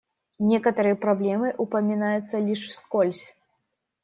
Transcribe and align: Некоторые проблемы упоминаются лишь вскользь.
Некоторые 0.39 0.95
проблемы 0.95 1.53
упоминаются 1.59 2.39
лишь 2.39 2.69
вскользь. 2.69 3.35